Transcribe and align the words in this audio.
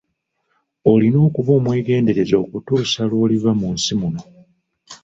Olina 0.91 1.17
okuba 1.27 1.51
omwegendereza 1.59 2.35
okutuusa 2.43 3.01
lw'oliva 3.09 3.51
mu 3.59 3.67
nsi 3.75 3.93
muno. 3.99 4.21